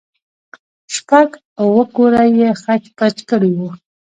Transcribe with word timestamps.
شپږ 0.95 1.29
اوه 1.61 1.83
كوره 1.95 2.23
يې 2.37 2.49
خچ 2.61 2.83
پچ 2.97 3.15
كړي 3.29 3.51
وو. 3.57 3.69